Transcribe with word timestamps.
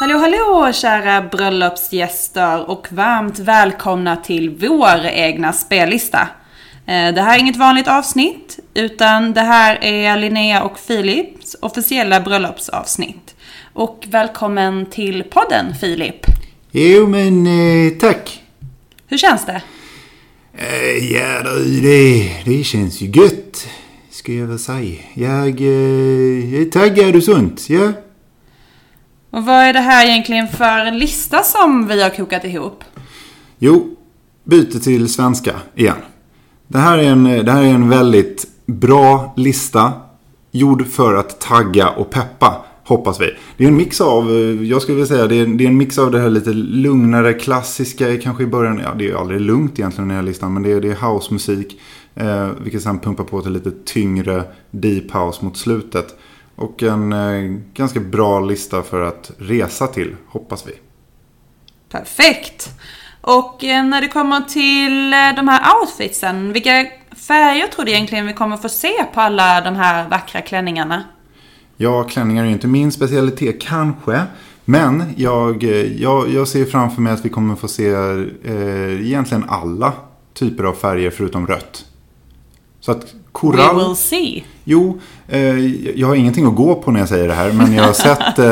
Hallå 0.00 0.18
hallå 0.18 0.72
kära 0.72 1.22
bröllopsgäster 1.22 2.70
och 2.70 2.86
varmt 2.90 3.38
välkomna 3.38 4.16
till 4.16 4.50
vår 4.50 5.06
egna 5.06 5.52
spellista. 5.52 6.20
Eh, 6.86 7.14
Det 7.14 7.20
här 7.22 7.36
är 7.36 7.40
inget 7.40 7.56
vanligt 7.56 7.88
avsnitt 7.88 8.58
utan 8.74 9.32
det 9.32 9.40
här 9.40 9.78
är 9.84 10.16
Linnea 10.16 10.62
och 10.62 10.78
Filips 10.78 11.56
officiella 11.60 12.20
bröllopsavsnitt. 12.20 13.34
Och 13.72 14.04
välkommen 14.08 14.86
till 14.86 15.22
podden 15.22 15.74
Filip. 15.80 16.26
Jo 16.70 17.06
men 17.06 17.46
eh, 17.46 17.92
tack. 18.00 18.42
Hur 19.06 19.18
känns 19.18 19.46
det? 19.46 19.62
Eh, 20.58 21.12
ja 21.12 21.42
du, 21.42 21.80
det, 21.80 22.30
det 22.44 22.64
känns 22.64 23.00
ju 23.00 23.06
gött. 23.06 23.66
Ska 24.10 24.32
jag 24.32 24.46
väl 24.46 24.58
säga. 24.58 24.96
Jag, 25.14 25.48
jag 25.60 26.62
är 26.62 26.70
taggad 26.70 27.16
och 27.16 27.22
sånt. 27.22 27.70
Ja. 27.70 27.92
Och 29.30 29.44
vad 29.44 29.56
är 29.64 29.72
det 29.72 29.80
här 29.80 30.06
egentligen 30.06 30.48
för 30.48 30.90
lista 30.90 31.42
som 31.42 31.88
vi 31.88 32.02
har 32.02 32.10
kokat 32.10 32.44
ihop? 32.44 32.84
Jo, 33.58 33.96
byter 34.44 34.78
till 34.78 35.08
svenska 35.08 35.56
igen. 35.74 35.96
Det 36.68 36.78
här, 36.78 36.98
är 36.98 37.02
en, 37.02 37.24
det 37.24 37.52
här 37.52 37.62
är 37.62 37.74
en 37.74 37.88
väldigt 37.88 38.46
bra 38.66 39.34
lista. 39.36 39.92
Gjord 40.50 40.86
för 40.86 41.14
att 41.14 41.40
tagga 41.40 41.88
och 41.88 42.10
peppa. 42.10 42.64
Hoppas 42.84 43.20
vi. 43.20 43.30
Det 43.56 43.64
är 43.64 43.68
en 43.68 43.76
mix 43.76 44.00
av, 44.00 44.32
jag 44.64 44.82
skulle 44.82 44.96
vilja 44.96 45.06
säga, 45.06 45.26
det 45.26 45.36
är, 45.36 45.46
det 45.46 45.64
är 45.64 45.68
en 45.68 45.76
mix 45.76 45.98
av 45.98 46.10
det 46.10 46.20
här 46.20 46.30
lite 46.30 46.52
lugnare, 46.52 47.32
klassiska, 47.32 48.18
kanske 48.18 48.42
i 48.42 48.46
början. 48.46 48.80
Ja, 48.84 48.94
det 48.94 49.04
är 49.04 49.08
ju 49.08 49.16
aldrig 49.16 49.40
lugnt 49.40 49.78
egentligen 49.78 50.10
i 50.10 50.14
den 50.14 50.16
här 50.16 50.30
listan. 50.30 50.54
Men 50.54 50.62
det 50.62 50.72
är, 50.72 50.80
det 50.80 50.88
är 50.88 51.08
housemusik. 51.08 51.80
Eh, 52.14 52.48
vilket 52.60 52.82
sen 52.82 52.98
pumpar 52.98 53.24
på 53.24 53.42
till 53.42 53.52
lite 53.52 53.70
tyngre 53.84 54.44
deep 54.70 55.10
house 55.10 55.44
mot 55.44 55.56
slutet. 55.56 56.18
Och 56.56 56.82
en 56.82 57.12
eh, 57.12 57.58
ganska 57.74 58.00
bra 58.00 58.40
lista 58.40 58.82
för 58.82 59.00
att 59.00 59.30
resa 59.38 59.86
till, 59.86 60.16
hoppas 60.28 60.66
vi. 60.66 60.72
Perfekt! 61.88 62.68
Och 63.20 63.64
eh, 63.64 63.84
när 63.84 64.00
det 64.00 64.08
kommer 64.08 64.40
till 64.40 65.12
eh, 65.12 65.36
de 65.36 65.48
här 65.48 65.80
outfitsen, 65.80 66.52
vilka 66.52 66.86
färger 67.28 67.66
tror 67.66 67.84
du 67.84 67.92
egentligen 67.92 68.26
vi 68.26 68.32
kommer 68.32 68.56
få 68.56 68.68
se 68.68 69.04
på 69.14 69.20
alla 69.20 69.60
de 69.60 69.76
här 69.76 70.08
vackra 70.08 70.40
klänningarna? 70.40 71.04
Ja, 71.76 72.04
klänningar 72.04 72.42
är 72.42 72.46
ju 72.46 72.52
inte 72.52 72.66
min 72.66 72.92
specialitet 72.92 73.60
kanske. 73.60 74.22
Men 74.64 75.14
jag, 75.16 75.64
eh, 75.64 76.02
jag, 76.02 76.28
jag 76.28 76.48
ser 76.48 76.64
framför 76.64 77.02
mig 77.02 77.12
att 77.12 77.24
vi 77.24 77.28
kommer 77.28 77.56
få 77.56 77.68
se 77.68 77.90
eh, 77.90 79.06
egentligen 79.06 79.44
alla 79.48 79.92
typer 80.34 80.64
av 80.64 80.72
färger 80.72 81.10
förutom 81.10 81.46
rött. 81.46 81.84
Så 82.86 82.92
att 82.92 83.14
korall... 83.32 83.76
We 83.76 83.84
will 83.84 83.96
see. 83.96 84.44
Jo, 84.64 85.00
eh, 85.28 85.58
jag 86.00 86.08
har 86.08 86.14
ingenting 86.14 86.46
att 86.46 86.54
gå 86.54 86.74
på 86.74 86.90
när 86.90 87.00
jag 87.00 87.08
säger 87.08 87.28
det 87.28 87.34
här. 87.34 87.52
Men 87.52 87.74
jag 87.74 87.84
har 87.84 87.92
sett, 88.08 88.38
eh, 88.38 88.46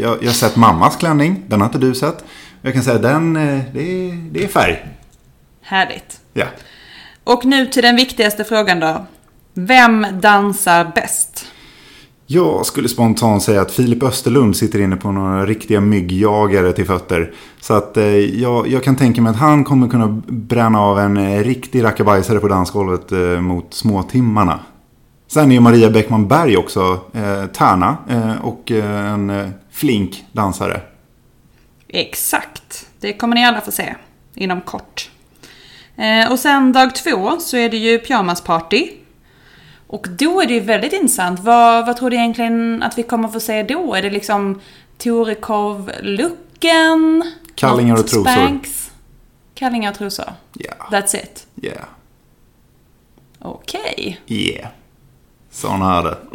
jag, 0.00 0.18
jag 0.22 0.28
har 0.28 0.32
sett 0.32 0.56
mammas 0.56 0.96
klänning. 0.96 1.42
Den 1.46 1.60
har 1.60 1.66
inte 1.66 1.78
du 1.78 1.94
sett. 1.94 2.24
Jag 2.62 2.74
kan 2.74 2.82
säga 2.82 2.98
den, 2.98 3.36
eh, 3.36 3.60
det, 3.72 3.80
är, 3.80 4.30
det 4.32 4.44
är 4.44 4.48
färg. 4.48 4.86
Härligt. 5.62 6.20
Ja. 6.32 6.46
Och 7.24 7.44
nu 7.44 7.66
till 7.66 7.82
den 7.82 7.96
viktigaste 7.96 8.44
frågan 8.44 8.80
då. 8.80 9.06
Vem 9.54 10.06
dansar 10.12 10.92
bäst? 10.94 11.37
Jag 12.30 12.66
skulle 12.66 12.88
spontant 12.88 13.42
säga 13.42 13.60
att 13.60 13.70
Filip 13.70 14.02
Österlund 14.02 14.56
sitter 14.56 14.80
inne 14.80 14.96
på 14.96 15.12
några 15.12 15.46
riktiga 15.46 15.80
myggjagare 15.80 16.72
till 16.72 16.86
fötter. 16.86 17.32
Så 17.60 17.74
att 17.74 17.96
eh, 17.96 18.04
jag, 18.16 18.68
jag 18.68 18.84
kan 18.84 18.96
tänka 18.96 19.22
mig 19.22 19.30
att 19.30 19.36
han 19.36 19.64
kommer 19.64 19.88
kunna 19.88 20.22
bränna 20.26 20.80
av 20.80 20.98
en 20.98 21.16
eh, 21.16 21.44
riktig 21.44 21.84
rackabajsare 21.84 22.38
på 22.38 22.48
dansgolvet 22.48 23.12
eh, 23.12 23.40
mot 23.40 23.74
småtimmarna. 23.74 24.60
Sen 25.26 25.50
är 25.50 25.54
ju 25.54 25.60
Maria 25.60 25.90
Bäckman 25.90 26.28
Berg 26.28 26.56
också 26.56 27.00
eh, 27.12 27.46
tärna 27.46 27.96
eh, 28.08 28.44
och 28.44 28.70
eh, 28.70 29.12
en 29.12 29.30
eh, 29.30 29.48
flink 29.70 30.24
dansare. 30.32 30.80
Exakt. 31.88 32.86
Det 33.00 33.12
kommer 33.12 33.34
ni 33.34 33.44
alla 33.44 33.60
få 33.60 33.70
se 33.72 33.94
inom 34.34 34.60
kort. 34.60 35.10
Eh, 35.96 36.32
och 36.32 36.38
sen 36.38 36.72
dag 36.72 36.94
två 36.94 37.36
så 37.40 37.56
är 37.56 37.70
det 37.70 37.76
ju 37.76 37.98
pyjamasparty. 37.98 38.88
Och 39.88 40.06
då 40.08 40.40
är 40.40 40.46
det 40.46 40.54
ju 40.54 40.60
väldigt 40.60 40.92
intressant. 40.92 41.40
Vad, 41.40 41.86
vad 41.86 41.96
tror 41.96 42.10
du 42.10 42.16
egentligen 42.16 42.82
att 42.82 42.98
vi 42.98 43.02
kommer 43.02 43.28
få 43.28 43.40
se 43.40 43.62
då? 43.62 43.94
Är 43.94 44.02
det 44.02 44.10
liksom 44.10 44.60
Torekov-looken? 44.98 47.22
Kallingar 47.54 47.94
och 47.94 48.06
trosor. 48.06 48.30
Spanx? 48.32 48.90
Kallingar 49.54 49.90
och 49.90 49.96
trosor. 49.98 50.32
Ja, 50.52 50.72
That's 50.90 51.16
it. 51.16 51.46
yeah, 51.62 51.84
Okej. 53.38 54.20
yeah. 54.26 54.68
Sån 55.50 55.82
är 55.82 56.02
det. 56.02 56.18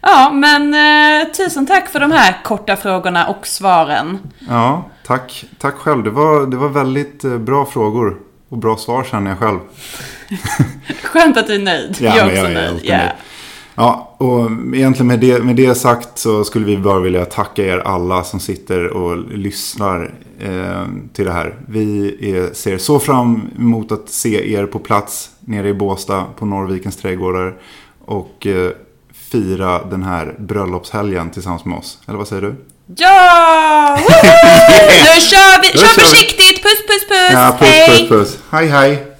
Ja, 0.00 0.30
men 0.32 0.74
eh, 0.74 1.28
tusen 1.32 1.66
tack 1.66 1.88
för 1.88 2.00
de 2.00 2.12
här 2.12 2.40
korta 2.44 2.76
frågorna 2.76 3.26
och 3.26 3.46
svaren. 3.46 4.18
Ja, 4.48 4.84
tack. 5.06 5.44
Tack 5.58 5.74
själv. 5.74 6.04
Det 6.04 6.10
var, 6.10 6.46
det 6.46 6.56
var 6.56 6.68
väldigt 6.68 7.24
eh, 7.24 7.38
bra 7.38 7.66
frågor. 7.66 8.20
Och 8.48 8.58
bra 8.58 8.76
svar 8.76 9.04
känner 9.04 9.30
jag 9.30 9.38
själv. 9.38 9.58
Skönt 11.02 11.36
att 11.36 11.46
du 11.46 11.54
är 11.54 11.58
nöjd. 11.58 11.96
Ja, 12.00 12.16
jag 12.16 12.18
är 12.18 12.24
också 12.26 12.36
jag 12.36 12.50
är 12.50 12.54
nöjd. 12.54 12.68
alltid 12.68 12.90
Ja. 12.90 12.96
nöjd. 12.96 13.10
Ja, 13.78 14.14
och 14.18 14.50
egentligen 14.74 15.06
med 15.06 15.20
det, 15.20 15.44
med 15.44 15.56
det 15.56 15.74
sagt 15.74 16.18
så 16.18 16.44
skulle 16.44 16.66
vi 16.66 16.76
bara 16.76 17.00
vilja 17.00 17.24
tacka 17.24 17.62
er 17.64 17.78
alla 17.78 18.24
som 18.24 18.40
sitter 18.40 18.86
och 18.88 19.16
lyssnar 19.30 20.14
eh, 20.40 20.82
till 21.12 21.24
det 21.24 21.32
här. 21.32 21.54
Vi 21.68 22.16
är, 22.36 22.54
ser 22.54 22.78
så 22.78 22.98
fram 22.98 23.50
emot 23.58 23.92
att 23.92 24.08
se 24.10 24.52
er 24.54 24.66
på 24.66 24.78
plats 24.78 25.30
nere 25.40 25.68
i 25.68 25.74
Båstad 25.74 26.24
på 26.38 26.46
Norrvikens 26.46 26.96
trädgårdar. 26.96 27.54
Och 28.04 28.46
eh, 28.46 28.70
fira 29.32 29.84
den 29.84 30.02
här 30.02 30.34
bröllopshelgen 30.38 31.30
tillsammans 31.30 31.64
med 31.64 31.78
oss. 31.78 31.98
Eller 32.08 32.18
vad 32.18 32.28
säger 32.28 32.42
du? 32.42 32.54
Ja! 32.96 33.98
Nu 34.88 35.20
kör 35.20 35.62
vi! 35.62 35.78
Kör 35.78 36.00
försiktigt! 36.00 36.55
Puss, 36.76 36.86
puss, 36.86 37.04
puss! 37.06 37.32
Ja, 37.32 37.52
puss, 37.52 37.68
Hej! 37.68 38.08
puss, 38.08 38.08
puss. 38.08 38.38
Hej, 38.52 38.68
hej. 38.68 39.15